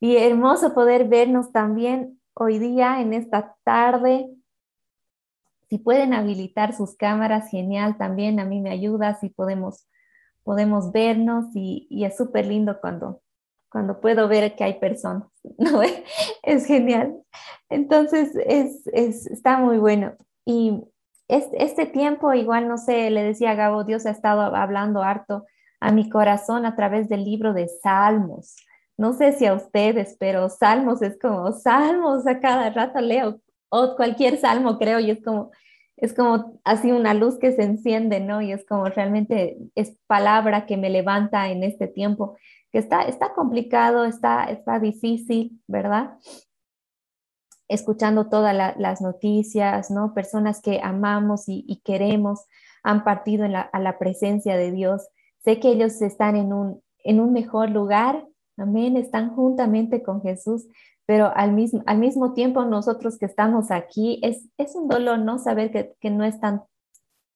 [0.00, 4.30] Y hermoso poder vernos también hoy día, en esta tarde.
[5.68, 9.86] Si pueden habilitar sus cámaras, genial, también a mí me ayuda si podemos,
[10.42, 13.20] podemos vernos y, es súper lindo cuando,
[13.70, 15.28] cuando puedo ver que hay personas,
[15.58, 15.82] ¿no?
[16.42, 17.22] Es genial.
[17.68, 20.14] Entonces, es, está muy bueno.
[20.46, 20.82] Y
[21.28, 25.44] este, tiempo, igual, no sé, le decía a Gabo, Dios ha estado hablando harto
[25.78, 28.56] a mi corazón a través del libro de Salmos.
[29.00, 33.40] No sé si a ustedes, pero Salmos es como Salmos, a cada rato leo
[33.70, 35.52] o cualquier salmo creo y es como
[35.96, 38.42] es como así una luz que se enciende, ¿no?
[38.42, 42.36] Y es como realmente es palabra que me levanta en este tiempo,
[42.72, 46.18] que está, está complicado, está, está difícil, ¿verdad?
[47.68, 50.12] Escuchando todas las noticias, ¿no?
[50.12, 52.44] Personas que amamos y, queremos
[52.82, 55.08] han partido a la presencia de Dios.
[55.42, 58.26] Sé que ellos están en un, en un mejor lugar,
[58.60, 60.66] amén, están juntamente con Jesús,
[61.06, 65.38] pero al mismo, al mismo tiempo nosotros que estamos aquí, es, es un dolor no
[65.38, 66.62] saber que, que, no están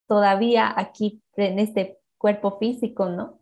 [0.06, 3.40] todavía aquí en este cuerpo físico, ¿no?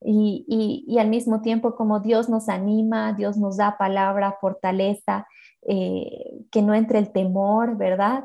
[0.00, 5.26] Y, y, y, al mismo tiempo como Dios nos anima, Dios nos da palabra, fortaleza,
[5.62, 8.24] eh, que no entre el temor, ¿verdad?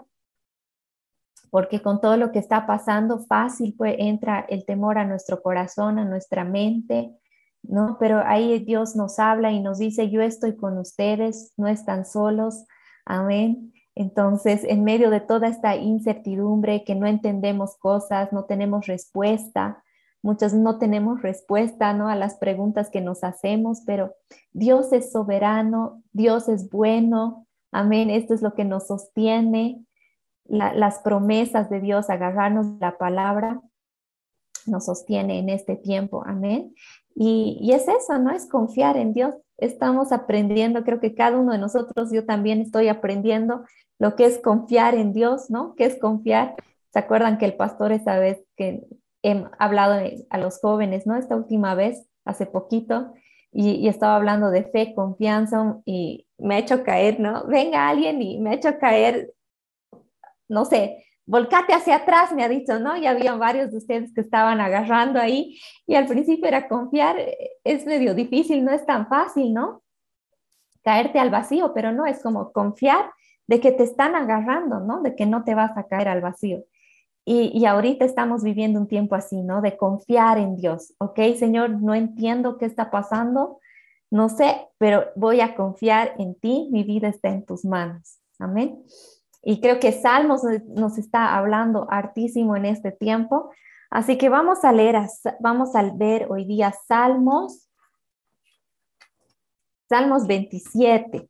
[1.51, 5.99] Porque con todo lo que está pasando, fácil pues entra el temor a nuestro corazón,
[5.99, 7.18] a nuestra mente,
[7.63, 7.97] ¿no?
[7.99, 12.65] Pero ahí Dios nos habla y nos dice, yo estoy con ustedes, no están solos,
[13.05, 13.73] amén.
[13.95, 19.83] Entonces, en medio de toda esta incertidumbre, que no entendemos cosas, no tenemos respuesta,
[20.21, 22.07] muchas no tenemos respuesta, ¿no?
[22.07, 24.13] A las preguntas que nos hacemos, pero
[24.51, 28.09] Dios es soberano, Dios es bueno, amén.
[28.09, 29.85] Esto es lo que nos sostiene,
[30.45, 33.61] las promesas de Dios, agarrarnos la palabra,
[34.65, 36.73] nos sostiene en este tiempo, amén.
[37.15, 38.31] Y, es eso, ¿no?
[38.31, 39.35] Es confiar en Dios.
[39.57, 43.65] Estamos aprendiendo, creo que cada uno de nosotros, yo también estoy aprendiendo
[43.99, 45.75] lo que es confiar en Dios, ¿no?
[45.75, 46.55] ¿Qué es confiar?
[46.93, 48.87] ¿Se acuerdan que el pastor esa vez que
[49.21, 51.17] he hablado a los jóvenes, ¿no?
[51.17, 53.13] Esta última vez, hace poquito,
[53.51, 57.45] y, y, estaba hablando de fe, confianza, y me ha hecho caer, ¿no?
[57.47, 59.33] Venga alguien y me ha hecho caer,
[60.47, 62.97] no sé, volcate hacia atrás, me ha dicho, ¿no?
[62.97, 67.17] Y había varios de ustedes que estaban agarrando ahí y al principio era confiar,
[67.63, 69.83] es medio difícil, no es tan fácil, ¿no?
[70.83, 73.11] Caerte al vacío, pero no, es como confiar
[73.45, 75.03] de que te están agarrando, ¿no?
[75.03, 76.63] De que no te vas a caer al vacío.
[77.25, 79.61] Y, y ahorita estamos viviendo un tiempo así, ¿no?
[79.61, 81.19] De confiar en Dios, ¿ok?
[81.37, 83.59] Señor, no entiendo qué está pasando,
[84.09, 88.17] no sé, pero voy a confiar en ti, mi vida está en tus manos.
[88.39, 88.83] Amén.
[89.41, 93.51] Y creo que Salmos nos está hablando hartísimo en este tiempo.
[93.89, 94.97] Así que vamos a leer,
[95.39, 97.69] vamos a ver hoy día Salmos,
[99.89, 101.27] Salmos 27.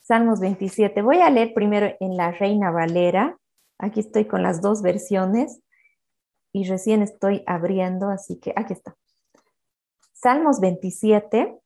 [0.00, 1.02] Salmos 27.
[1.02, 3.36] Voy a leer primero en la Reina Valera.
[3.78, 5.60] Aquí estoy con las dos versiones
[6.52, 8.96] y recién estoy abriendo, así que aquí está.
[10.12, 11.58] Salmos 27.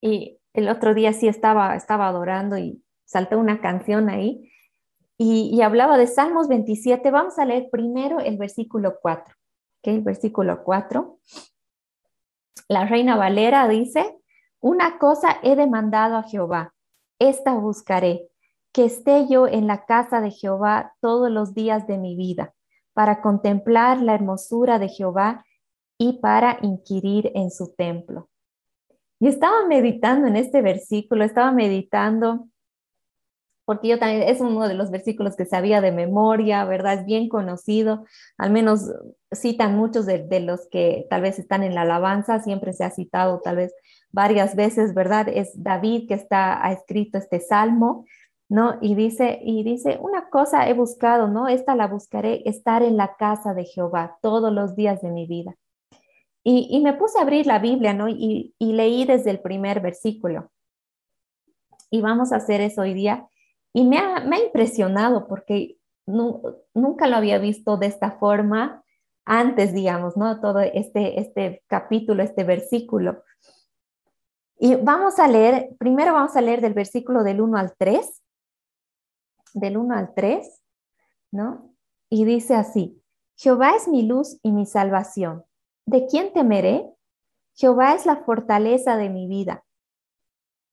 [0.00, 4.50] Y el otro día sí estaba, estaba adorando y saltó una canción ahí
[5.16, 7.10] y, hablaba de Salmos 27.
[7.10, 9.34] Vamos a leer primero el versículo 4.
[9.78, 9.94] ¿okay?
[9.96, 11.18] El versículo 4.
[12.68, 14.18] La reina Valera dice,
[14.60, 16.74] una cosa he demandado a Jehová,
[17.18, 18.28] esta buscaré,
[18.72, 22.54] que esté yo en la casa de Jehová todos los días de mi vida,
[22.92, 25.44] para contemplar la hermosura de Jehová
[25.96, 28.28] y para inquirir en su templo.
[29.20, 32.48] Y estaba meditando en este versículo, estaba meditando
[33.64, 37.00] porque yo también, es uno de los versículos que sabía de memoria, ¿verdad?
[37.00, 38.04] Es bien conocido,
[38.36, 38.90] al menos
[39.32, 43.40] citan muchos de, los que tal vez están en la alabanza, siempre se ha citado
[43.40, 43.74] tal vez
[44.12, 45.28] varias veces, ¿verdad?
[45.28, 48.04] Es David que está, ha escrito este salmo,
[48.48, 48.78] ¿no?
[48.82, 51.48] Y dice, y dice, una cosa he buscado, ¿no?
[51.48, 55.54] Esta la buscaré, estar en la casa de Jehová todos los días de mi vida.
[56.46, 58.06] Y, me puse a abrir la Biblia, ¿no?
[58.06, 60.50] Y, y leí desde el primer versículo.
[61.90, 63.26] Y vamos a hacer eso hoy día
[63.74, 68.84] y me ha, impresionado porque nunca lo había visto de esta forma
[69.26, 70.40] antes, digamos, ¿no?
[70.40, 73.24] Todo este, este capítulo, este versículo.
[74.58, 78.22] Y vamos a leer, primero vamos a leer del versículo del 1 al 3,
[79.54, 80.62] del 1 al 3,
[81.32, 81.74] ¿no?
[82.08, 83.02] Y dice así,
[83.34, 85.44] Jehová es mi luz y mi salvación.
[85.84, 86.88] ¿De quién temeré?
[87.56, 89.64] Jehová es la fortaleza de mi vida.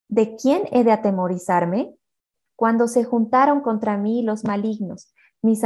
[0.08, 1.96] ¿De quién he de atemorizarme?
[2.62, 5.64] Cuando se juntaron contra mí los malignos, mis,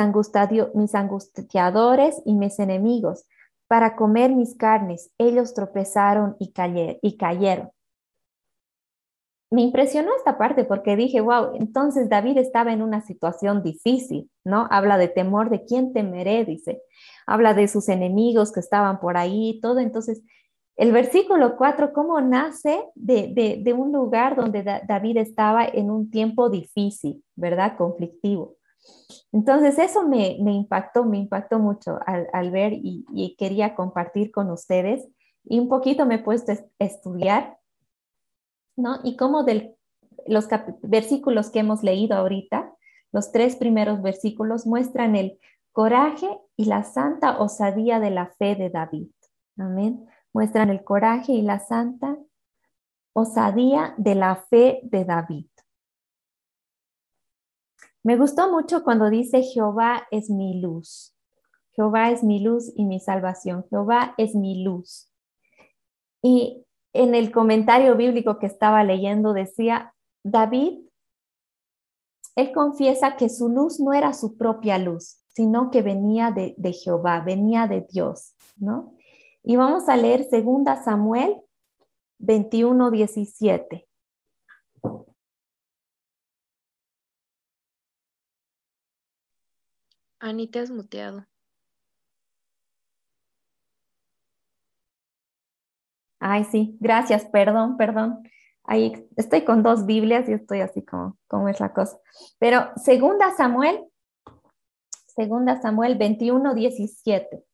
[0.76, 3.26] mis angustiadores y mis enemigos,
[3.68, 5.12] para comer mis carnes.
[5.18, 6.54] Ellos tropezaron y,
[7.02, 7.70] y cayeron.
[9.52, 14.66] Me impresionó esta parte porque dije, wow, entonces David estaba en una situación difícil, ¿no?
[14.72, 16.82] Habla de temor, de quién temeré, dice.
[17.28, 19.80] Habla de sus enemigos que estaban por ahí, todo.
[19.80, 20.24] Entonces,
[20.78, 27.24] el versículo 4, ¿cómo nace de, un lugar donde David estaba en un tiempo difícil,
[27.36, 27.78] ¿verdad?
[27.78, 28.58] Conflictivo.
[29.32, 35.08] Entonces eso me, impactó, me impactó mucho al, ver y, quería compartir con ustedes.
[35.46, 37.58] Y un poquito me he puesto a estudiar,
[38.76, 39.00] ¿no?
[39.04, 39.46] Y cómo
[40.28, 40.48] los
[40.82, 42.74] versículos que hemos leído ahorita,
[43.14, 45.40] los tres primeros versículos muestran el
[45.72, 49.08] coraje y la santa osadía de la fe de David.
[49.58, 50.06] Amén
[50.36, 52.18] muestran el coraje y la santa
[53.14, 55.48] osadía de la fe de David.
[58.04, 61.16] Me gustó mucho cuando dice Jehová es mi luz.
[61.72, 63.66] Jehová es mi luz y mi salvación.
[63.70, 65.10] Jehová es mi luz.
[66.22, 70.82] Y en el comentario bíblico que estaba leyendo decía, David,
[72.36, 77.22] él confiesa que su luz no era su propia luz, sino que venía de, Jehová,
[77.22, 78.96] venía de Dios, ¿no?
[79.48, 81.40] Y vamos a leer 2 Samuel
[82.18, 83.88] 21, 17.
[90.20, 91.28] Ani, te has muteado.
[96.20, 98.28] Ay, sí, gracias, perdón, perdón.
[98.64, 102.00] Ahí estoy con dos Biblias y estoy así como, como es la cosa.
[102.40, 103.86] Pero segunda Samuel,
[105.06, 107.46] segunda Samuel 21, 17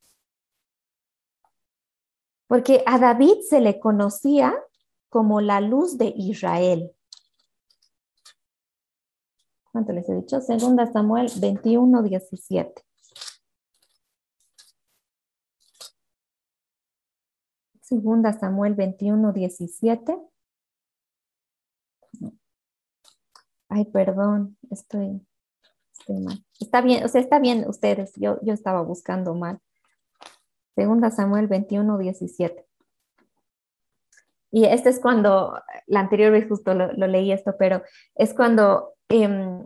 [2.52, 4.54] porque a David se le conocía
[5.08, 6.94] como la luz de Israel.
[9.72, 10.42] ¿Cuánto les he dicho?
[10.42, 12.84] Segunda Samuel 21, 17.
[17.80, 20.18] Segunda Samuel 21, 17.
[23.70, 25.26] Ay, perdón, estoy,
[26.10, 26.46] mal.
[26.60, 29.62] Está bien, o sea, está bien ustedes, yo, yo estaba buscando mal.
[30.76, 32.66] Segunda Samuel 21, 17.
[34.52, 37.84] Y este es cuando, la anterior vez justo lo, leí esto, pero
[38.16, 39.66] es cuando em,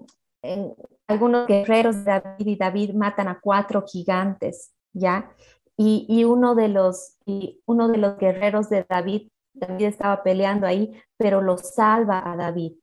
[1.08, 5.32] algunos guerreros de David y David matan a cuatro gigantes, ¿ya?
[5.78, 11.02] Y, uno, de los, y uno de los guerreros de David, David estaba peleando ahí,
[11.18, 12.74] pero lo salva a David.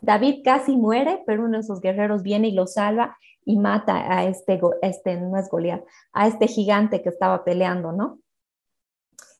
[0.00, 4.24] David casi muere, pero uno de esos guerreros viene y lo salva y mata a
[4.24, 8.18] este, este no es Goliat, a este gigante que estaba peleando, ¿no?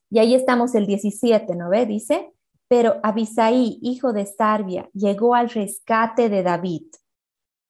[0.09, 1.85] Y ahí estamos el 17, ¿no ve?
[1.85, 2.33] Dice,
[2.67, 6.83] pero Abisaí, hijo de Sarbia, llegó al rescate de David,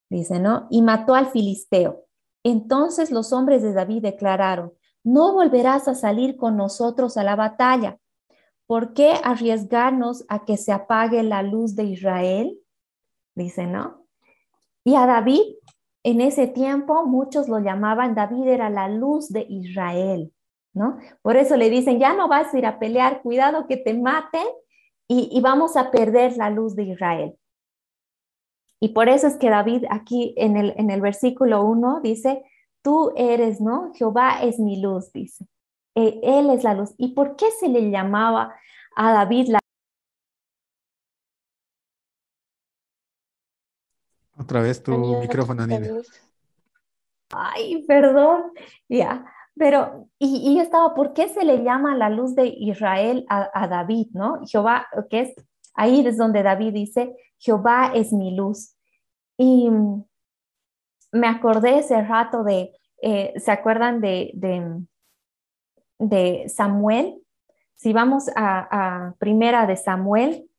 [0.10, 0.68] dice, ¿no?
[0.70, 2.06] Y mató al filisteo.
[2.44, 7.98] Entonces los hombres de David declararon, no volverás a salir con nosotros a la batalla.
[8.66, 12.58] ¿Por qué arriesgarnos a que se apague la luz de Israel?
[13.36, 14.06] Dice, ¿no?
[14.84, 15.44] Y a David
[16.04, 20.34] en ese tiempo muchos lo llamaban David era la luz de Israel,
[20.74, 20.98] ¿no?
[21.22, 24.46] Por eso le dicen, ya no vas a ir a pelear, cuidado que te maten
[25.08, 27.36] y, vamos a perder la luz de Israel.
[28.80, 32.44] Y por eso es que David aquí en el, en el versículo 1 dice,
[32.82, 33.92] tú eres, ¿no?
[33.94, 35.46] Jehová es mi luz, dice.
[35.96, 36.94] E, él es la luz.
[36.98, 38.54] ¿Y por qué se le llamaba
[38.96, 39.60] a David la
[44.38, 45.88] Otra vez tu micrófono, Nina.
[47.32, 48.52] Ay, perdón.
[48.88, 49.26] Ya,
[49.56, 54.08] pero, y, yo estaba, ¿por qué se le llama la luz de Israel a, David,
[54.14, 54.42] no?
[54.46, 55.34] Jehová, que es,
[55.76, 58.76] ahí es donde David dice, Jehová es mi luz.
[59.38, 59.70] Y
[61.12, 62.72] me acordé ese rato de,
[63.02, 64.32] eh, ¿se acuerdan de,
[66.00, 67.20] de, Samuel?
[67.76, 70.50] Si vamos a, a Primera de Samuel,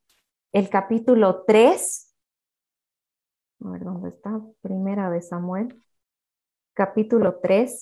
[0.53, 2.14] el capítulo 3,
[3.65, 5.83] a ver dónde está, primera de Samuel,
[6.75, 7.81] capítulo 3,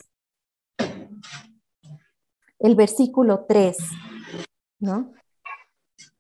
[2.60, 3.78] el versículo 3,
[4.78, 5.12] ¿no?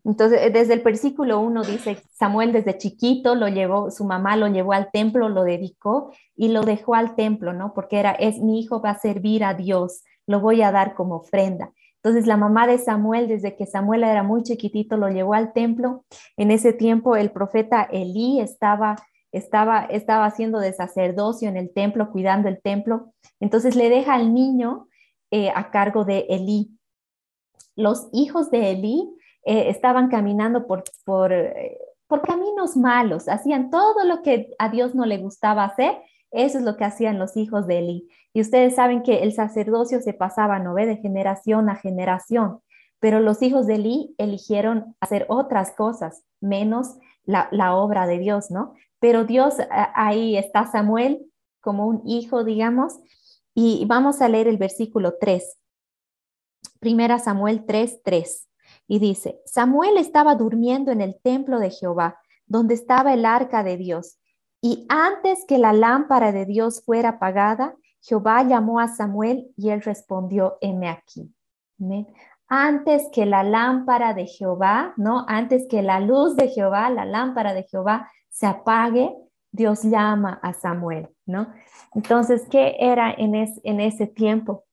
[0.04, 4.48] Entonces, eh, desde el versículo 1 dice, Samuel desde chiquito lo llevó, su mamá lo
[4.48, 7.72] llevó al templo, lo dedicó y lo dejó al templo, ¿no?
[7.72, 11.16] Porque era, es mi hijo va a servir a Dios, lo voy a dar como
[11.16, 11.72] ofrenda.
[11.96, 16.04] Entonces, la mamá de Samuel, desde que Samuel era muy chiquitito, lo llevó al templo.
[16.36, 18.96] En ese tiempo, el profeta Elí estaba
[19.32, 23.12] estaba, estaba haciendo de sacerdocio en el templo, cuidando el templo.
[23.40, 24.88] Entonces le deja al niño
[25.30, 26.78] eh, a cargo de Elí.
[27.74, 29.08] Los hijos de Elí
[29.44, 34.94] eh, estaban caminando por, por, eh, por caminos malos, hacían todo lo que a Dios
[34.94, 35.96] no le gustaba hacer
[36.30, 38.08] Eso es lo que hacían los hijos de Eli.
[38.34, 40.86] Y ustedes saben que el sacerdocio se pasaba, ¿no ve?
[40.86, 42.60] De generación a generación.
[43.00, 48.50] Pero los hijos de Eli eligieron hacer otras cosas, menos la, la obra de Dios,
[48.50, 48.74] ¿no?
[49.02, 49.56] Pero Dios,
[49.96, 51.26] ahí está Samuel
[51.60, 53.00] como un hijo, digamos,
[53.52, 55.58] y vamos a leer el versículo 3.
[56.78, 58.48] Primera Samuel 3, 3.
[58.86, 63.76] Y dice, Samuel estaba durmiendo en el templo de Jehová, donde estaba el arca de
[63.76, 64.20] Dios.
[64.60, 69.82] Y antes que la lámpara de Dios fuera apagada, Jehová llamó a Samuel y él
[69.82, 71.28] respondió, heme aquí.
[72.46, 75.24] Antes que la lámpara de Jehová, ¿no?
[75.26, 79.14] Antes que la luz de Jehová, la lámpara de Jehová se apague,
[79.52, 81.52] Dios llama a Samuel, ¿no?
[81.94, 84.64] Entonces, ¿qué era en, en ese tiempo?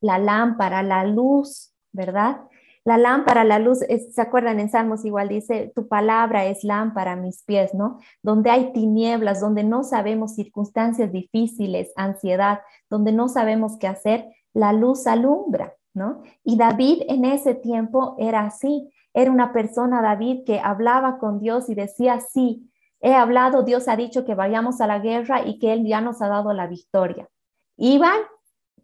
[0.00, 2.40] La lámpara, la luz, ¿verdad?
[2.84, 7.16] La lámpara, la luz, ¿se acuerdan en Salmos igual dice, tu palabra es lámpara a
[7.16, 7.98] mis pies, ¿no?
[8.22, 14.72] Donde hay tinieblas, donde no sabemos circunstancias difíciles, ansiedad, donde no sabemos qué hacer, la
[14.72, 16.22] luz alumbra, ¿no?
[16.42, 21.68] Y David en ese tiempo era así, era una persona, David, que hablaba con Dios
[21.68, 25.72] y decía, sí, he hablado, Dios ha dicho que vayamos a la guerra y que
[25.72, 27.28] Él ya nos ha dado la victoria.
[27.76, 28.20] Iban,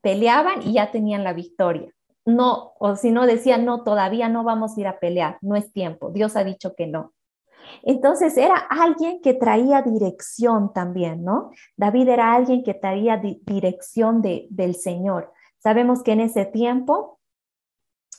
[0.01, 1.93] peleaban y ya tenían la victoria
[2.27, 5.73] no, o si no decía, no, todavía no vamos a ir a pelear, no es
[5.73, 7.15] tiempo, Dios ha dicho que no.
[7.83, 11.51] Entonces era alguien que traía dirección también, ¿no?
[11.77, 15.33] David era alguien que traía dirección de, del Señor.
[15.59, 17.16] Sabemos que en ese tiempo,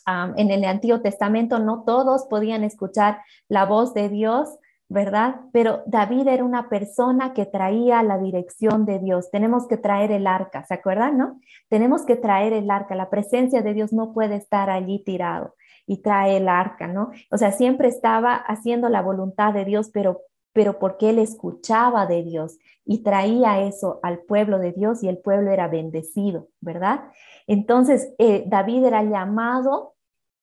[0.08, 4.50] en el Antiguo Testamento, no todos podían escuchar la voz de Dios,
[4.90, 5.42] ¿verdad?
[5.52, 9.30] Pero David era una persona que traía la dirección de Dios.
[9.32, 11.42] Tenemos que traer el arca, ¿se acuerdan, no?
[11.68, 12.96] Tenemos que traer el arca.
[12.96, 17.12] La presencia de Dios no puede estar allí tirado y trae el arca, ¿no?
[17.30, 20.22] O sea, siempre estaba haciendo la voluntad de Dios, pero
[20.58, 25.20] pero porque él escuchaba de Dios y traía eso al pueblo de Dios y el
[25.20, 27.12] pueblo era bendecido, ¿verdad?
[27.46, 29.94] Entonces, eh, David era llamado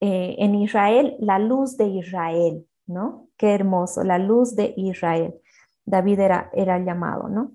[0.00, 3.28] eh, en Israel la luz de Israel, ¿no?
[3.36, 5.34] Qué hermoso, la luz de Israel.
[5.84, 7.52] David era, era llamado, ¿no?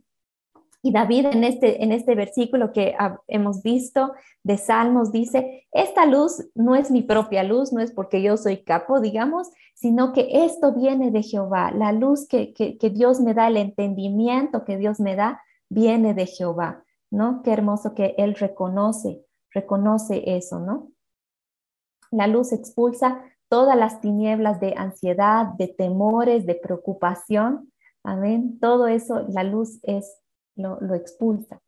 [0.82, 2.96] Y David en este, en este versículo que
[3.28, 8.22] hemos visto de Salmos dice, esta luz no es mi propia luz, no es porque
[8.22, 11.72] yo soy capo, digamos, sino que esto viene de Jehová.
[11.72, 16.14] La luz que, que, que Dios me da, el entendimiento que Dios me da, viene
[16.14, 17.42] de Jehová, ¿no?
[17.44, 19.22] Qué hermoso que Él reconoce,
[19.54, 20.92] reconoce eso, ¿no?
[22.12, 27.72] La luz expulsa todas las tinieblas de ansiedad, de temores, de preocupación.
[28.04, 28.60] Amén.
[28.60, 30.20] Todo eso, la luz es,
[30.56, 31.60] lo, lo expulsa.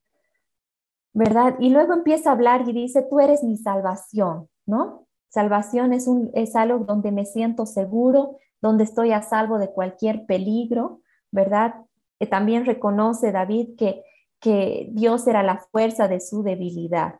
[1.13, 1.55] ¿Verdad?
[1.59, 5.07] Y luego empieza a hablar y dice, tú eres mi salvación, ¿no?
[5.29, 10.25] Salvación es, un, es algo donde me siento seguro, donde estoy a salvo de cualquier
[10.25, 11.75] peligro, ¿verdad?
[12.19, 14.03] Que también reconoce David que,
[14.39, 17.15] que Dios era la fuerza de su debilidad.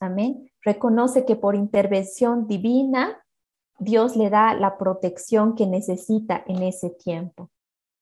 [0.00, 3.24] Amén reconoce que por intervención divina
[3.78, 7.50] Dios le da la protección que necesita en ese tiempo.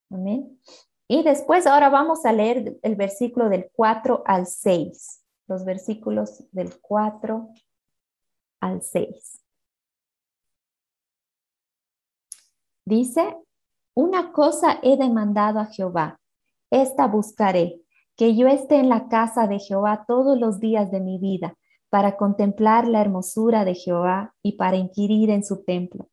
[0.09, 0.59] Amén.
[1.07, 6.79] Y después ahora vamos a leer el versículo del 4 al 6, los versículos del
[6.81, 7.49] 4
[8.61, 9.41] al 6.
[12.85, 13.37] Dice,
[13.93, 16.19] una cosa he demandado a Jehová,
[16.71, 17.81] esta buscaré,
[18.15, 21.55] que yo esté en la casa de Jehová todos los días de mi vida
[21.95, 26.09] para contemplar la hermosura de Jehová y para inquirir en su templo.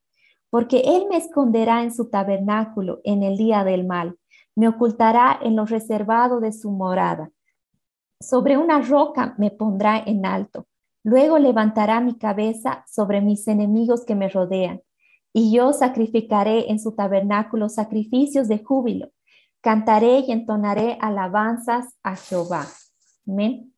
[0.49, 4.17] Porque Él me esconderá en su tabernáculo en el día del mal,
[4.55, 7.33] me ocultará en lo reservado de su morada.
[8.21, 10.69] Sobre una roca me pondrá en alto,
[11.03, 14.83] luego levantará mi cabeza sobre mis enemigos que me rodean,
[15.33, 19.11] y yo sacrificaré en su tabernáculo sacrificios de júbilo,
[19.61, 22.69] cantaré y entonaré alabanzas a Jehová.
[23.27, 23.72] Amén.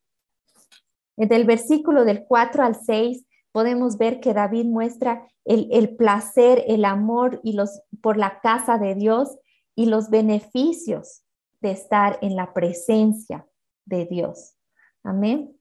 [1.17, 7.41] Del versículo del 4 al 6 podemos ver que David muestra el, placer, el amor
[7.45, 9.39] y los, por la casa de Dios
[9.75, 11.23] y los beneficios
[11.61, 13.47] de estar en la presencia
[13.85, 14.55] de Dios.
[15.03, 15.57] Amén.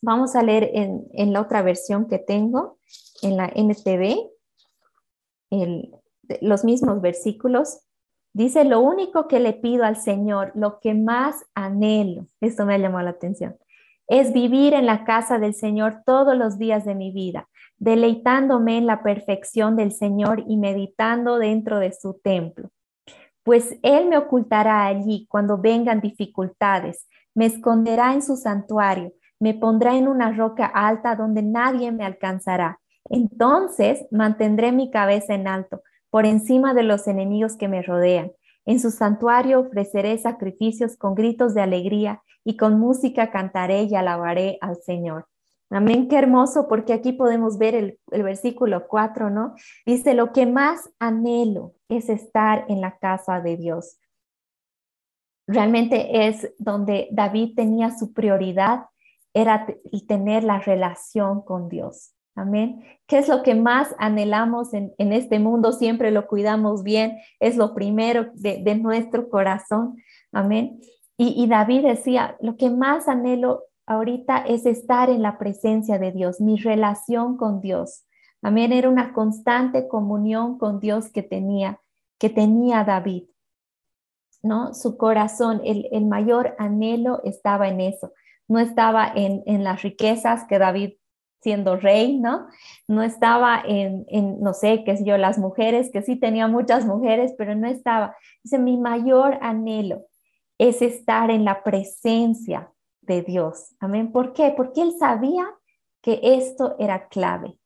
[0.00, 2.78] Vamos a leer en, la otra versión que tengo,
[3.22, 4.30] en la NTV,
[6.40, 7.80] los mismos versículos.
[8.32, 13.00] Dice, lo único que le pido al Señor, lo que más anhelo, esto me llamó
[13.00, 13.56] la atención,
[14.06, 18.86] es vivir en la casa del Señor todos los días de mi vida, deleitándome en
[18.86, 22.70] la perfección del Señor y meditando dentro de su templo.
[23.42, 29.96] Pues Él me ocultará allí cuando vengan dificultades, me esconderá en su santuario, me pondrá
[29.96, 32.80] en una roca alta donde nadie me alcanzará.
[33.10, 38.32] Entonces mantendré mi cabeza en alto, por encima de los enemigos que me rodean.
[38.64, 44.58] En su santuario ofreceré sacrificios con gritos de alegría y con música cantaré y alabaré
[44.60, 45.26] al Señor.
[45.70, 49.54] Amén, qué hermoso, porque aquí podemos ver el, el, versículo 4, ¿no?
[49.86, 53.98] Dice, lo que más anhelo es estar en la casa de Dios.
[55.46, 58.86] Realmente es donde David tenía su prioridad,
[59.34, 59.66] era
[60.06, 62.14] tener la relación con Dios.
[62.36, 62.84] Amén.
[63.06, 65.72] ¿Qué es lo que más anhelamos en, en este mundo?
[65.72, 69.96] Siempre lo cuidamos bien, es lo primero de, de nuestro corazón.
[70.32, 70.80] Amén.
[71.16, 76.40] Y, David decía, lo que más anhelo ahorita es estar en la presencia de Dios,
[76.40, 78.04] mi relación con Dios.
[78.42, 81.80] Amén, era una constante comunión con Dios que tenía,
[82.18, 83.24] que tenía David.
[84.42, 84.74] ¿No?
[84.74, 88.12] Su corazón, el, el mayor anhelo estaba en eso.
[88.48, 90.94] No estaba en, en las riquezas que David
[91.40, 92.48] siendo rey, ¿no?
[92.88, 96.84] No estaba en, en, no sé, qué sé yo, las mujeres, que sí tenía muchas
[96.84, 98.16] mujeres, pero no estaba.
[98.42, 100.06] Dice, mi mayor anhelo
[100.68, 103.74] es estar en la presencia de Dios.
[103.80, 104.12] Amén.
[104.12, 104.52] ¿Por qué?
[104.56, 105.46] Porque él sabía
[106.02, 107.58] que esto era clave,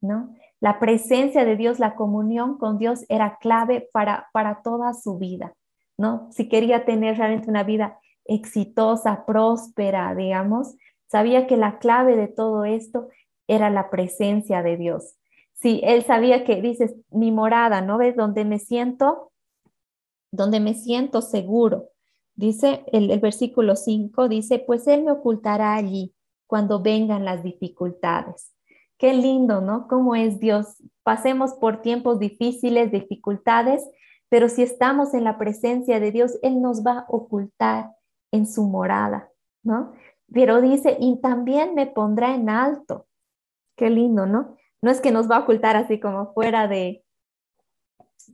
[0.00, 0.34] ¿no?
[0.60, 5.54] La presencia de Dios, la comunión con Dios era clave para, para toda su vida,
[5.96, 6.28] ¿no?
[6.32, 10.74] Si quería tener realmente una vida exitosa, próspera, digamos,
[11.08, 13.08] Sabía que la clave de todo esto
[13.46, 15.16] era la presencia de Dios.
[15.54, 18.14] Sí, él sabía que dices, mi morada, ¿no ves?
[18.14, 19.32] Donde me siento,
[20.30, 21.90] donde me siento seguro.
[22.34, 26.14] Dice el, versículo 5, dice, pues él me ocultará allí
[26.46, 28.52] cuando vengan las dificultades.
[28.96, 29.88] Qué lindo, ¿no?
[29.88, 30.82] ¿Cómo es Dios?
[31.02, 33.88] Pasemos por tiempos difíciles, dificultades,
[34.28, 37.92] pero si estamos en la presencia de Dios, Él nos va a ocultar
[38.32, 39.30] en su morada,
[39.62, 39.92] ¿no?
[40.32, 43.06] Pero dice, y también me pondrá en alto.
[43.76, 44.56] Qué lindo, ¿no?
[44.82, 47.04] No es que nos va a ocultar así como fuera de,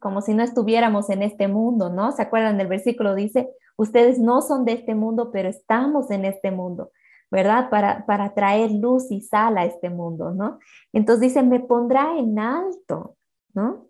[0.01, 2.13] como si no estuviéramos en este mundo, ¿no?
[2.13, 3.15] ¿Se acuerdan del versículo?
[3.15, 6.91] Dice, ustedes no son de este mundo, pero estamos en este mundo,
[7.31, 7.71] ¿verdad?
[7.71, 10.59] Para, para traer luz y sal a este mundo, ¿no?
[10.93, 13.17] Entonces dice, me pondrá en alto,
[13.55, 13.89] ¿no?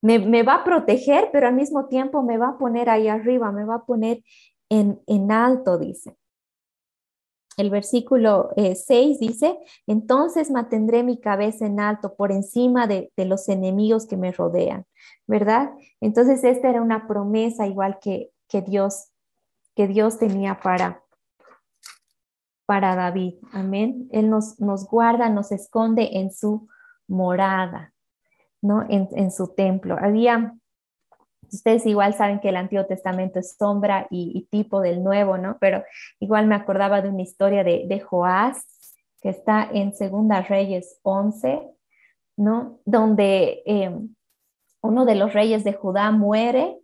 [0.00, 3.52] Me, me, va a proteger, pero al mismo tiempo me va a poner ahí arriba,
[3.52, 4.22] me va a poner
[4.68, 6.16] en, en alto, dice
[7.56, 13.24] el versículo 6 eh, dice, entonces mantendré mi cabeza en alto por encima de, de,
[13.24, 14.86] los enemigos que me rodean,
[15.26, 15.72] ¿verdad?
[16.00, 19.08] Entonces esta era una promesa igual que, que Dios
[19.74, 21.02] que Dios tenía para
[22.66, 24.08] para David, amén.
[24.12, 26.68] Él nos, nos guarda, nos esconde en su
[27.06, 27.92] morada,
[28.62, 28.82] ¿no?
[28.88, 29.96] En, en su templo.
[30.00, 30.56] Había
[31.52, 35.58] Ustedes igual saben que el Antiguo Testamento es sombra y, tipo del Nuevo, ¿no?
[35.60, 35.84] Pero
[36.18, 38.66] igual me acordaba de una historia de, de Joás,
[39.20, 41.62] que está en Segunda Reyes 11,
[42.36, 42.80] ¿no?
[42.84, 44.14] Donde em,
[44.80, 46.78] uno de los reyes de Judá muere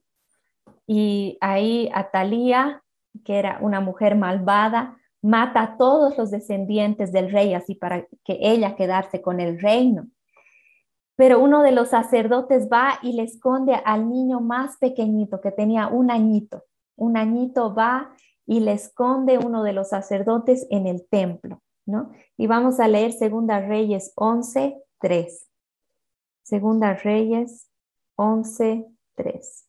[0.86, 2.82] y ahí Atalía,
[3.24, 8.38] que era una mujer malvada, mata a todos los descendientes del rey así para que
[8.40, 10.06] ella quedarse con el reino.
[11.18, 15.88] Pero uno de los sacerdotes va y le esconde al niño más pequeñito que tenía
[15.88, 16.62] un añito.
[16.94, 18.14] Un añito va
[18.46, 22.12] y le esconde uno de los sacerdotes en el templo, ¿no?
[22.36, 25.48] Y vamos a leer Segunda Reyes 11, 3.
[26.44, 27.68] Segunda Reyes
[28.14, 29.64] 11, 3.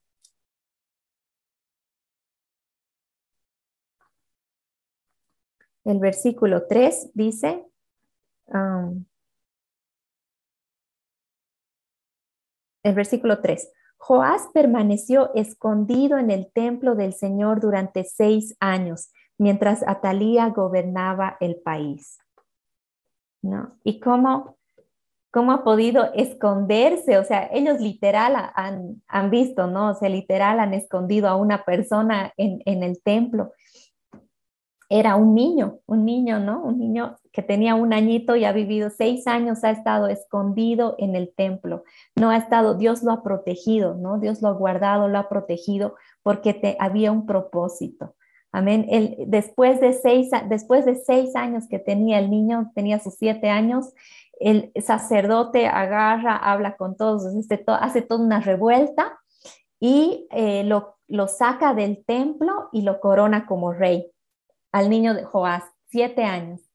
[5.86, 7.66] El versículo 3 dice,
[8.46, 9.04] um,
[12.84, 13.72] el versículo 3.
[13.98, 21.58] Joás permaneció escondido en el templo del Señor durante seis años, mientras Atalía gobernaba el
[21.58, 22.18] país.
[23.42, 23.78] ¿No?
[23.84, 24.58] ¿Y cómo,
[25.32, 27.18] cómo ha podido esconderse?
[27.18, 29.92] O sea, ellos literal han, han visto, ¿no?
[29.92, 33.52] O sea, literal han escondido a una persona en, en el templo
[34.90, 36.64] era un niño, un niño, ¿no?
[36.64, 41.16] Un niño que tenía un añito y ha vivido seis años, ha estado escondido en
[41.16, 41.86] el templo.
[42.18, 44.20] No ha estado, Dios lo ha protegido, ¿no?
[44.20, 48.14] Dios lo ha guardado, lo ha protegido porque te, había un propósito.
[48.52, 48.88] Amén.
[48.90, 53.50] Él, después, de seis, después de seis años que tenía el niño, tenía sus siete
[53.50, 53.94] años,
[54.42, 57.24] el sacerdote agarra, habla con todos,
[57.68, 59.18] hace toda una revuelta
[59.80, 64.12] y eh, lo, lo saca del templo y lo corona como rey
[64.74, 66.69] al niño de Joás, siete años.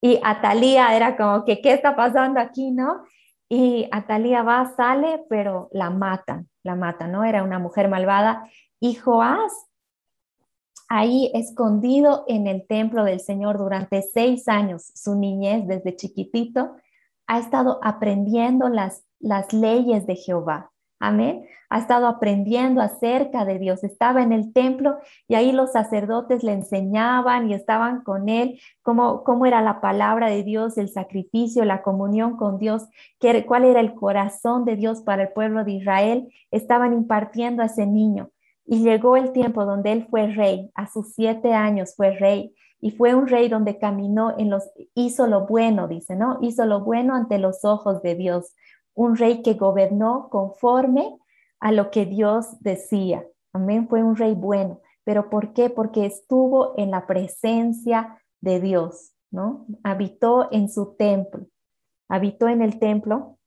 [0.00, 3.04] Y Atalía era como que, ¿qué está pasando aquí, no?
[3.48, 7.24] Y Atalía va, sale, pero la matan, la matan, ¿no?
[7.24, 8.48] Era una mujer malvada.
[8.78, 9.52] Y Joás,
[10.88, 16.76] ahí escondido en el templo del Señor durante seis años, su niñez desde chiquitito,
[17.26, 21.44] ha estado aprendiendo las, las leyes de Jehová, Amén.
[21.70, 23.84] Ha estado aprendiendo acerca de Dios.
[23.84, 29.22] Estaba en el templo y ahí los sacerdotes le enseñaban y estaban con él cómo,
[29.22, 32.88] cómo era la palabra de Dios, el sacrificio, la comunión con Dios,
[33.20, 36.32] qué, cuál era el corazón de Dios para el pueblo de Israel.
[36.50, 38.30] Estaban impartiendo a ese niño.
[38.66, 40.70] Y llegó el tiempo donde él fue rey.
[40.74, 45.26] A sus siete años fue rey y fue un rey donde caminó en los, hizo
[45.26, 46.38] lo bueno, dice, ¿no?
[46.42, 48.54] Hizo lo bueno ante los ojos de Dios.
[48.98, 51.16] Un rey que gobernó conforme
[51.60, 53.24] a lo que Dios decía.
[53.52, 54.80] Amén, fue un rey bueno.
[55.04, 55.70] ¿Pero por qué?
[55.70, 59.66] Porque estuvo en la presencia de Dios, ¿no?
[59.84, 61.46] Habitó en su templo,
[62.08, 63.38] habitó en el templo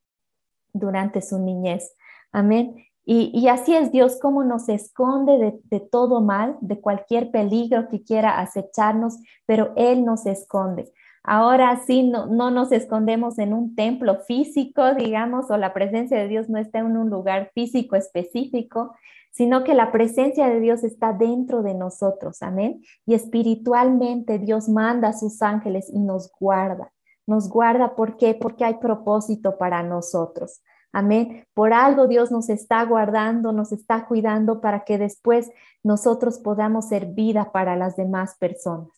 [0.71, 1.97] durante su niñez.
[2.31, 2.85] Amén.
[3.03, 8.39] Y, así es Dios como nos esconde de, todo mal, de cualquier peligro que quiera
[8.39, 10.93] acecharnos, pero Él nos esconde.
[11.23, 16.27] Ahora sí, no, no nos escondemos en un templo físico, digamos, o la presencia de
[16.27, 18.95] Dios no está en un lugar físico específico,
[19.31, 22.81] sino que la presencia de Dios está dentro de nosotros, amén.
[23.05, 26.91] Y espiritualmente Dios manda a sus ángeles y nos guarda.
[27.27, 28.33] Nos guarda, ¿por qué?
[28.33, 30.61] Porque hay propósito para nosotros.
[30.91, 31.45] Amén.
[31.53, 35.49] Por algo Dios nos está guardando, nos está cuidando para que después
[35.83, 38.89] nosotros podamos ser vida para las demás personas.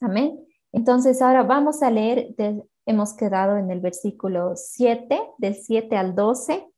[0.00, 0.45] Amén.
[0.76, 2.34] Entonces ahora vamos a leer,
[2.84, 6.70] hemos quedado en el versículo 7, del 7 al 12.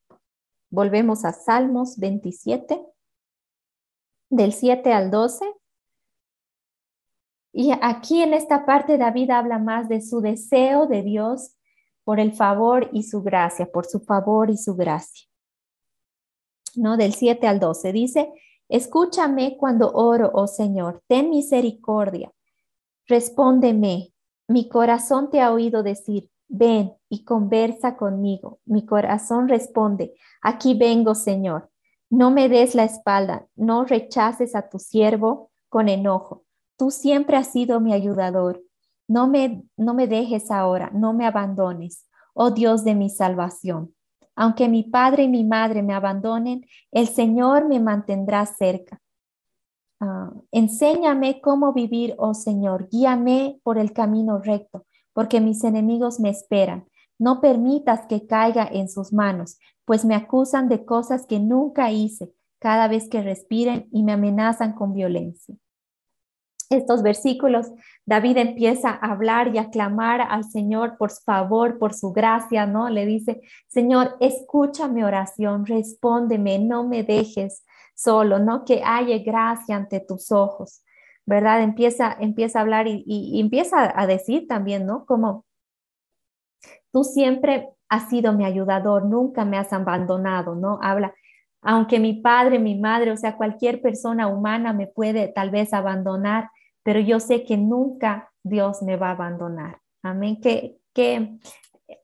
[0.70, 2.80] Volvemos a Salmos 27,
[4.30, 5.52] del 7 al 12.
[7.52, 11.56] Y aquí en esta parte David habla más de su deseo de Dios
[12.04, 15.26] por el favor y su gracia, por su favor y su gracia.
[16.76, 16.96] ¿No?
[16.96, 18.32] Del 7 al 12 dice,
[18.68, 22.32] escúchame cuando oro, oh Señor, ten misericordia,
[23.08, 24.12] respóndeme.
[24.46, 28.60] Mi corazón te ha oído decir, ven y conversa conmigo.
[28.64, 31.70] Mi corazón responde, aquí vengo, Señor.
[32.10, 36.44] No me des la espalda, no rechaces a tu siervo con enojo.
[36.78, 38.62] Tú siempre has sido mi ayudador.
[39.08, 43.94] No me, no me dejes ahora, no me abandones, oh Dios de mi salvación.
[44.36, 49.00] Aunque mi padre y mi madre me abandonen, el Señor me mantendrá cerca.
[50.00, 56.30] Ah, enséñame cómo vivir, oh Señor, guíame por el camino recto, porque mis enemigos me
[56.30, 56.86] esperan.
[57.18, 62.32] No permitas que caiga en sus manos, pues me acusan de cosas que nunca hice
[62.60, 65.56] cada vez que respiren y me amenazan con violencia
[66.70, 67.70] estos versículos,
[68.04, 72.66] David empieza a hablar y a clamar al Señor por su favor, por su gracia,
[72.66, 72.90] ¿no?
[72.90, 77.64] Le dice, Señor, escucha mi oración, respóndeme, no me dejes
[77.98, 78.64] solo, ¿no?
[78.64, 80.84] Que haya gracia ante tus ojos,
[81.26, 81.62] ¿verdad?
[81.62, 85.04] Empieza, empieza a hablar y, empieza a decir también, ¿no?
[85.04, 85.44] Como
[86.92, 90.78] tú siempre has sido mi ayudador, nunca me has abandonado, ¿no?
[90.80, 91.12] Habla,
[91.60, 96.50] aunque mi padre, mi madre, o sea, cualquier persona humana me puede tal vez abandonar,
[96.84, 99.80] pero yo sé que nunca Dios me va a abandonar.
[100.04, 100.40] Amén.
[100.40, 101.36] Qué, qué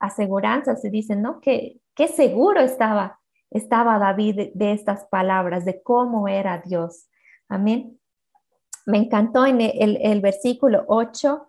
[0.00, 1.40] aseguranza se dice, ¿no?
[1.40, 3.20] Qué, qué seguro estaba,
[3.54, 7.08] estaba David de, estas palabras, de cómo era Dios.
[7.48, 7.98] Amén.
[8.84, 11.46] Me encantó en el, versículo 8.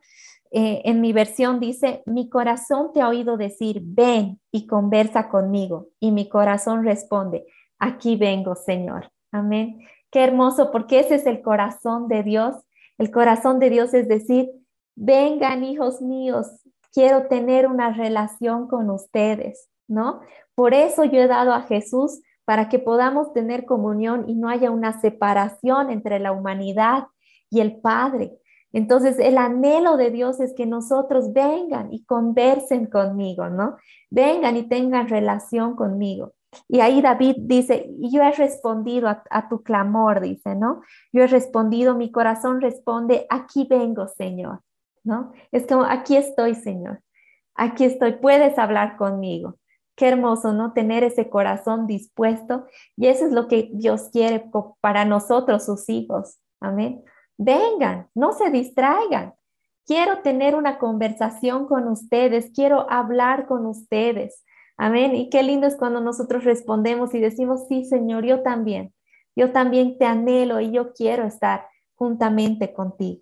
[0.52, 5.90] Eh, en mi versión dice, mi corazón te ha oído decir, ven y conversa conmigo.
[6.00, 7.46] Y mi corazón responde,
[7.80, 9.12] aquí vengo, Señor.
[9.34, 9.80] Amén.
[10.10, 12.56] Qué hermoso, porque ese es el corazón de Dios
[12.98, 14.50] el corazón de Dios es decir,
[14.96, 16.48] vengan hijos míos,
[16.94, 20.22] quiero tener una relación con ustedes, ¿no?
[20.56, 24.72] Por eso yo he dado a Jesús para que podamos tener comunión y no haya
[24.72, 27.08] una separación entre la humanidad
[27.50, 28.38] y el Padre.
[28.72, 33.78] Entonces, el anhelo de Dios es que nosotros vengan y conversen conmigo, ¿no?
[34.10, 36.34] Vengan y tengan relación conmigo.
[36.68, 40.82] Y ahí David dice, yo he respondido a, tu clamor, dice, ¿no?
[41.12, 44.62] Yo he respondido, mi corazón responde, aquí vengo, Señor,
[45.04, 45.32] ¿no?
[45.52, 47.02] Es como, aquí estoy, Señor,
[47.56, 49.56] aquí estoy, puedes hablar conmigo.
[49.96, 50.74] Qué hermoso, ¿no?
[50.74, 52.66] Tener ese corazón dispuesto.
[52.98, 54.50] Y eso es lo que Dios quiere
[54.82, 56.40] para nosotros, sus hijos.
[56.60, 57.04] Amén.
[57.38, 59.34] Vengan, no se distraigan.
[59.86, 64.44] Quiero tener una conversación con ustedes, quiero hablar con ustedes.
[64.78, 65.16] Amén.
[65.16, 68.94] Y qué lindo es cuando nosotros respondemos y decimos, sí, Señor, yo también.
[69.36, 73.22] Yo también te anhelo y yo quiero estar juntamente contigo.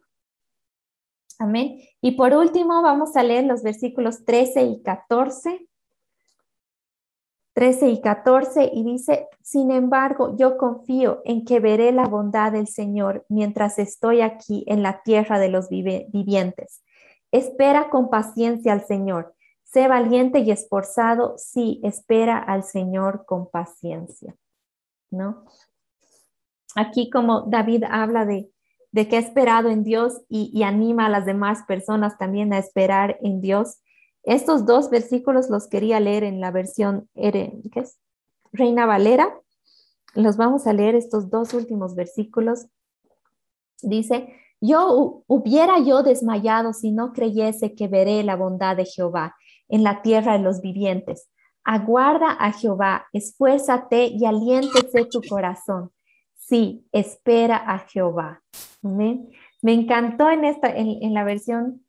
[1.40, 1.80] Amén.
[2.02, 5.68] Y por último, vamos a leer los versículos 13 y 14.
[7.54, 12.68] 13 y 14 y dice, sin embargo, yo confío en que veré la bondad del
[12.68, 16.84] Señor mientras estoy aquí en la tierra de los vivientes.
[17.32, 19.36] Espera con paciencia al Señor
[19.74, 24.36] Sé valiente y esforzado, sí, espera al Señor con paciencia,
[25.10, 25.46] ¿no?
[26.76, 28.52] Aquí como David habla de,
[28.92, 33.18] de que ha esperado en Dios y, anima a las demás personas también a esperar
[33.24, 33.80] en Dios.
[34.24, 37.10] Estos dos versículos los quería leer en la versión
[38.52, 39.34] Reina Valera.
[40.16, 42.68] Los vamos a leer estos dos últimos versículos.
[43.82, 49.36] Dice, yo hubiera yo desmayado si no creyese que veré la bondad de Jehová
[49.68, 51.30] en la tierra de los vivientes.
[51.66, 55.92] Aguarda a Jehová, esfuérzate y aliéntese tu corazón.
[56.36, 58.42] Sí, espera a Jehová.
[58.82, 61.86] Me encantó en, esta, en, la versión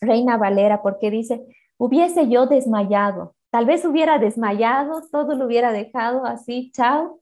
[0.00, 1.44] Reina Valera porque dice,
[1.76, 7.20] hubiese yo desmayado, tal vez hubiera desmayado, todo lo hubiera dejado así, chao,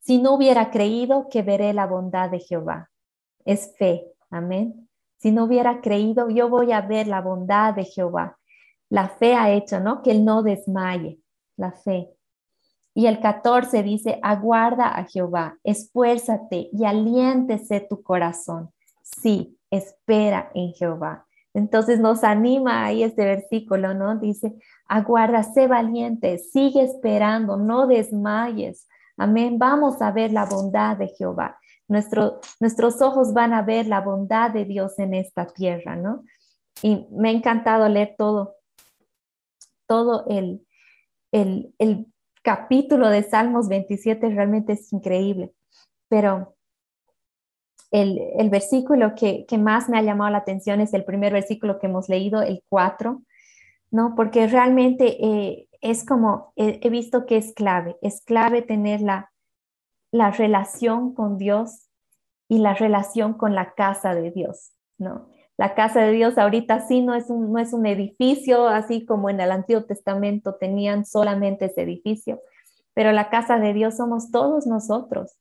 [0.00, 2.90] si no hubiera creído que veré la bondad de Jehová.
[3.44, 4.88] Es fe, amén.
[5.18, 8.38] Si no hubiera creído, yo voy a ver la bondad de Jehová.
[8.88, 10.02] La fe ha hecho, ¿no?
[10.02, 11.20] Que él no desmaye,
[11.56, 12.10] la fe.
[12.94, 18.72] Y el 14 dice, aguarda a Jehová, esfuérzate y aliéntese tu corazón.
[19.02, 21.26] Sí, espera en Jehová.
[21.54, 24.18] Entonces nos anima ahí este versículo, ¿no?
[24.18, 24.54] Dice,
[24.86, 28.86] aguarda, sé valiente, sigue esperando, no desmayes.
[29.16, 29.58] Amén.
[29.58, 31.58] Vamos a ver la bondad de Jehová.
[31.88, 36.24] Nuestro, nuestros ojos van a ver la bondad de Dios en esta tierra, ¿no?
[36.82, 38.54] Y me ha encantado leer todo,
[39.86, 40.64] todo el,
[41.32, 42.06] el, el
[42.42, 45.52] capítulo de Salmos 27 realmente es increíble,
[46.08, 46.56] pero
[47.90, 52.08] el, versículo que, más me ha llamado la atención es el primer versículo que hemos
[52.08, 53.22] leído, el 4,
[53.90, 54.14] ¿no?
[54.14, 59.32] Porque realmente eh, es como, he, visto que es clave, es clave tener la,
[60.12, 61.88] la relación con Dios
[62.48, 65.28] y la relación con la casa de Dios, ¿no?
[65.56, 69.28] La casa de Dios ahorita sí no es un, no es un edificio, así como
[69.28, 72.40] en el Antiguo Testamento tenían solamente ese edificio,
[72.94, 75.36] pero la casa de Dios somos todos nosotros,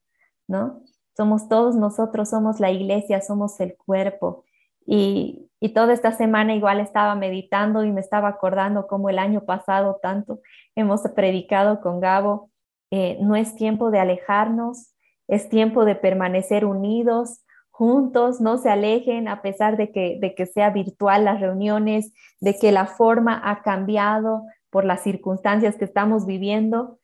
[0.48, 0.82] ¿no?
[1.20, 4.46] Somos todos nosotros, somos la iglesia, somos el cuerpo.
[4.86, 10.00] Y, toda esta semana igual estaba meditando y me estaba acordando cómo el año pasado
[10.02, 10.40] tanto
[10.78, 12.52] hemos predicado con Gabo,
[12.90, 14.94] eh, no es tiempo de alejarnos,
[15.28, 20.46] es tiempo de permanecer unidos, juntos, no se alejen a pesar de que, de que
[20.46, 26.26] sea virtual las reuniones, de que la forma ha cambiado por las circunstancias que estamos
[26.26, 26.98] viviendo,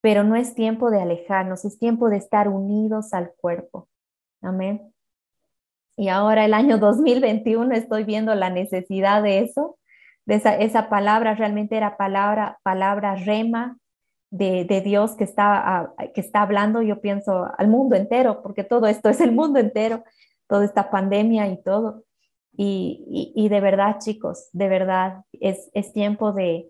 [0.00, 3.88] pero no es tiempo de alejarnos, es tiempo de estar unidos al cuerpo.
[4.40, 4.92] Amén.
[5.96, 9.78] Y ahora el año 2021 estoy viendo la necesidad de eso,
[10.26, 13.78] de esa, esa palabra, realmente era palabra, palabra rema,
[14.30, 18.86] de, Dios que está, ah, que está hablando, yo pienso, al mundo entero, porque todo
[18.86, 20.04] esto es el mundo entero,
[20.46, 22.04] toda esta pandemia y todo.
[22.60, 26.66] Y, de verdad, chicos, de verdad, es, es tiempo de,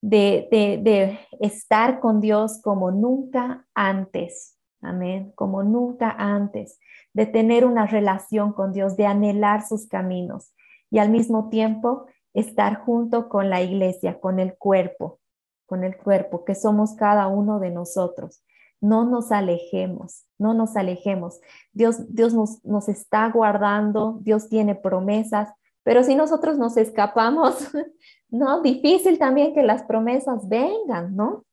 [0.00, 4.56] de, de, estar con Dios como nunca antes.
[4.80, 6.78] Amén, como nunca antes,
[7.12, 10.54] de tener una relación con Dios, de anhelar sus caminos
[10.88, 15.18] y al mismo tiempo estar junto con la iglesia, con el cuerpo,
[15.66, 18.44] con el cuerpo, que somos cada uno de nosotros.
[18.80, 21.40] No nos alejemos, no nos alejemos.
[21.72, 27.56] Dios, Dios nos, nos está guardando, Dios tiene promesas, pero si nosotros nos escapamos,
[28.28, 31.44] no, difícil también que las promesas vengan, ¿no?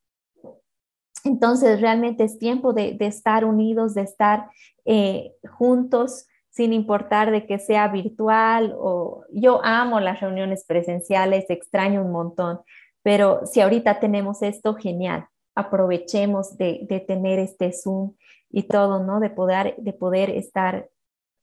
[1.23, 4.49] Entonces realmente es tiempo de, estar unidos, de estar
[4.85, 12.01] eh, juntos, sin importar de que sea virtual o yo amo las reuniones presenciales, extraño
[12.01, 12.61] un montón,
[13.03, 15.27] pero si ahorita tenemos esto, genial.
[15.53, 18.13] Aprovechemos de, tener este Zoom
[18.49, 19.19] y todo, ¿no?
[19.19, 20.89] De poder, de poder estar,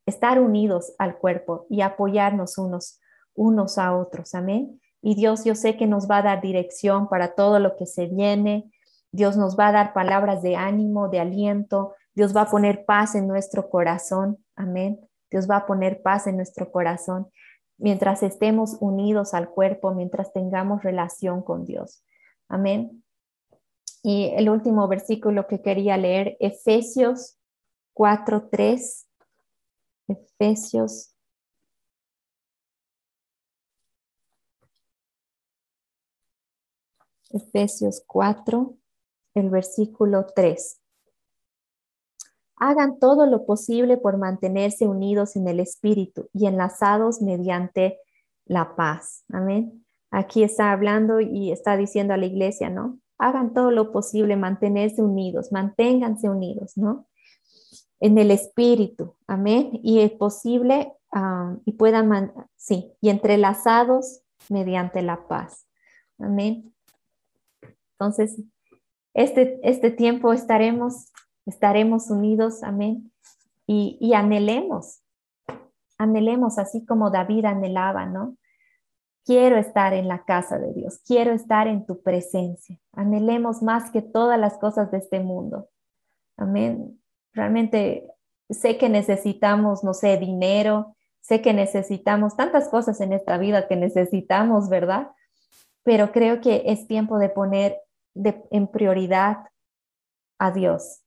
[0.06, 3.00] estar unidos al cuerpo y apoyarnos unos,
[3.34, 4.34] unos a otros.
[4.34, 4.80] Amén.
[5.00, 8.06] Y Dios, yo sé que nos va a dar dirección para todo lo que se
[8.06, 8.70] viene.
[9.10, 11.94] Dios nos va a dar palabras de ánimo, de aliento.
[12.14, 14.38] Dios va a poner paz en nuestro corazón.
[14.56, 15.00] Amén.
[15.30, 17.28] Dios va a poner paz en nuestro corazón
[17.82, 22.04] mientras estemos unidos al cuerpo, mientras tengamos relación con Dios.
[22.48, 23.02] Amén.
[24.04, 27.38] Y el último versículo que quería leer, Efesios
[27.94, 29.06] 4.3.
[30.12, 31.14] Efesios
[37.30, 38.76] Efesios 4,
[39.34, 40.82] el versículo 3
[42.62, 47.98] hagan todo lo posible por mantenerse unidos en el Espíritu y enlazados mediante
[48.44, 49.24] la paz.
[49.32, 49.84] Amén.
[50.12, 53.00] Aquí está hablando y está diciendo a la iglesia, ¿no?
[53.18, 57.08] Hagan todo lo posible, mantenerse unidos, manténganse unidos, ¿no?
[58.02, 59.14] En el Espíritu.
[59.28, 59.78] Amén.
[59.82, 65.66] Y es posible ah, y puedan, sí, y entrelazados mediante la paz.
[66.18, 66.74] Amén.
[67.92, 68.42] Entonces,
[69.14, 71.12] este, este tiempo estaremos,
[71.46, 73.12] estaremos unidos, amén,
[73.66, 75.02] y, y anhelemos,
[75.98, 78.36] anhelemos así como David anhelaba, ¿no?
[79.24, 82.80] Quiero estar en la casa de Dios, quiero estar en tu presencia.
[82.92, 85.68] Anhelemos más que todas las cosas de este mundo.
[86.36, 87.01] Amén.
[87.32, 88.06] Realmente
[88.50, 93.76] sé que necesitamos, no sé, dinero, sé que necesitamos tantas cosas en esta vida que
[93.76, 95.12] necesitamos, ¿verdad?
[95.82, 97.78] Pero creo que es tiempo de poner
[98.14, 99.46] en prioridad
[100.38, 101.00] a Dios.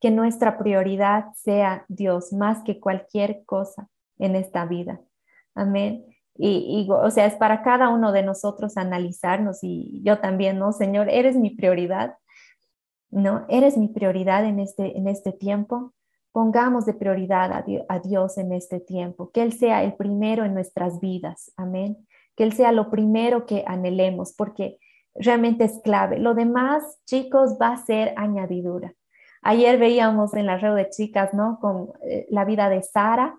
[0.00, 5.00] Que nuestra prioridad sea Dios más que cualquier cosa en esta vida.
[5.54, 6.04] Amén.
[6.36, 10.72] Y, o sea, es para cada uno de nosotros analizarnos y yo también, ¿no?
[10.72, 12.16] Señor, eres mi prioridad,
[13.14, 13.46] ¿no?
[13.48, 15.92] Eres mi prioridad en este, en este tiempo.
[16.32, 17.52] Pongamos de prioridad
[17.88, 22.06] a, Dios en este tiempo, que Él sea el primero en nuestras vidas, amén.
[22.34, 24.78] Que Él sea lo primero que anhelemos, porque
[25.14, 26.18] realmente es clave.
[26.18, 28.94] Lo demás, chicos, va a ser añadidura.
[29.42, 31.60] Ayer veíamos en la red de chicas, ¿no?
[31.60, 33.38] Con eh, la vida de Sara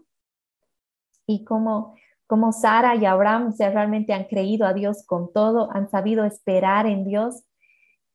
[1.27, 1.95] y cómo
[2.27, 6.87] como Sara y Abraham se realmente han creído a Dios con todo, han sabido esperar
[6.87, 7.43] en Dios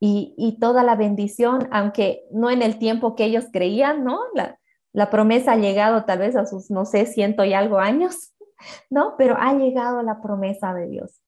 [0.03, 4.21] y, toda la bendición, aunque no en el tiempo que ellos creían, ¿no?
[4.35, 4.59] La,
[4.95, 8.33] la promesa ha llegado tal vez a sus, no sé, ciento y algo años,
[8.91, 9.15] ¿no?
[9.19, 11.21] Pero ha llegado la promesa de Dios.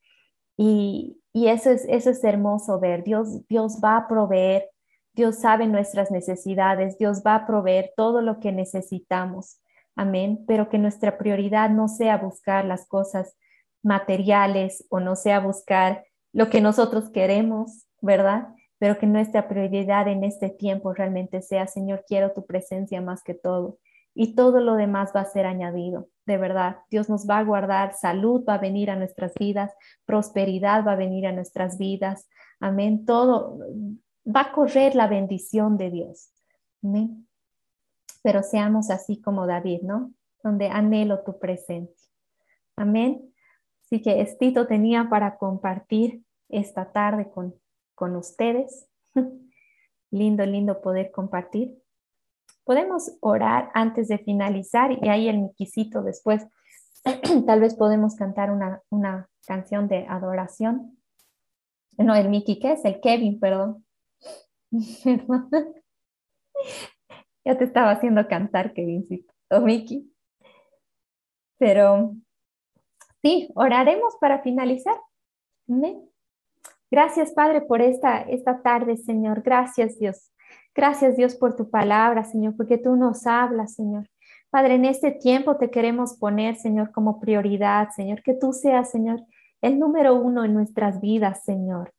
[0.57, 3.05] Y, y eso, es, eso es hermoso ver.
[3.05, 4.71] Dios, Dios va a proveer,
[5.13, 9.61] Dios sabe nuestras necesidades, Dios va a proveer todo lo que necesitamos.
[9.97, 10.45] Amén.
[10.47, 13.37] Pero que nuestra prioridad no sea buscar las cosas
[13.83, 18.49] materiales o no sea buscar lo que nosotros queremos, ¿verdad?
[18.83, 23.35] Pero que nuestra prioridad en este tiempo realmente sea, Señor, quiero tu presencia más que
[23.35, 23.79] todo.
[24.13, 26.79] Y todo lo demás va a ser añadido, de verdad.
[26.91, 29.73] Dios nos va a guardar, salud va a venir a nuestras vidas,
[30.05, 32.29] prosperidad va a venir a nuestras vidas.
[32.59, 33.07] Amén.
[33.07, 33.61] Todo
[34.27, 36.33] va a correr la bendición de Dios.
[36.83, 37.29] Amén
[38.23, 40.13] pero seamos así como David, ¿no?
[40.43, 42.09] Donde anhelo tu presencia.
[42.77, 43.33] Amén.
[43.85, 47.55] Así que estito tenía para compartir esta tarde con,
[47.95, 48.89] con ustedes.
[50.11, 51.79] lindo, lindo poder compartir.
[52.65, 56.47] Podemos orar antes de finalizar y ahí el miquisito después.
[57.47, 60.99] Tal vez podemos cantar una, una canción de adoración.
[61.99, 62.85] No, el Miki, ¿qué es?
[62.85, 63.85] El Kevin, perdón.
[67.45, 70.15] Ya te estaba haciendo cantar, Kevincito, o Miki.
[71.59, 72.15] Pero
[73.21, 74.97] sí, oraremos para finalizar.
[76.93, 79.41] Gracias, Padre, por esta, esta tarde, Señor.
[79.41, 80.31] Gracias, Dios.
[80.75, 84.11] Gracias, Dios, por tu palabra, Señor, porque tú nos hablas, Señor.
[84.51, 89.23] Padre, en este tiempo te queremos poner, Señor, como prioridad, Señor, que tú seas, Señor,
[89.63, 91.95] el número uno en nuestras vidas, Señor.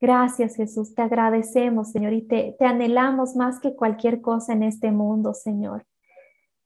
[0.00, 5.32] Gracias Jesús, te agradecemos Señor y te, anhelamos más que cualquier cosa en este mundo,
[5.32, 5.86] Señor.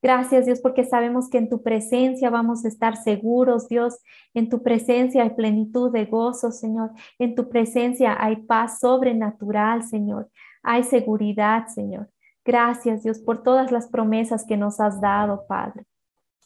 [0.02, 3.98] Gracias Dios porque sabemos que en tu presencia vamos a estar seguros, Dios.
[4.34, 6.90] En tu presencia hay plenitud de gozo, Señor.
[7.20, 10.28] En tu presencia hay paz sobrenatural, Señor.
[10.64, 12.10] Hay seguridad, Señor.
[12.44, 15.84] Gracias Dios por todas las promesas que nos has dado, Padre.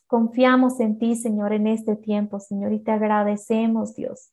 [0.07, 4.33] Confiamos en ti, Señor, en este tiempo, Señor, y te agradecemos, Dios.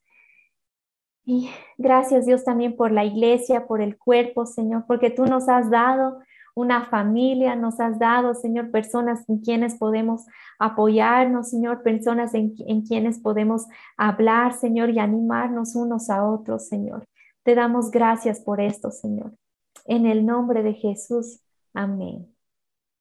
[1.25, 5.69] Y gracias Dios también por la iglesia, por el cuerpo, Señor, porque tú nos has
[5.69, 6.19] dado
[6.55, 10.25] una familia, nos has dado, Señor, personas en quienes podemos
[10.59, 13.65] apoyarnos, Señor, personas en, en quienes podemos
[13.97, 17.05] hablar, Señor, y animarnos unos a otros, Señor.
[17.43, 19.33] Te damos gracias por esto, Señor.
[19.85, 21.39] En el nombre de Jesús.
[21.73, 22.32] Amén.